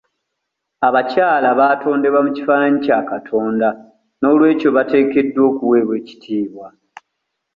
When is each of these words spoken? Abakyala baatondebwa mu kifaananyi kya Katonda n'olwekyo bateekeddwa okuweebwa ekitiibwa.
Abakyala 0.87 1.49
baatondebwa 1.59 2.19
mu 2.25 2.31
kifaananyi 2.35 2.79
kya 2.85 2.99
Katonda 3.09 3.69
n'olwekyo 4.19 4.69
bateekeddwa 4.77 5.41
okuweebwa 5.51 5.93
ekitiibwa. 6.01 6.67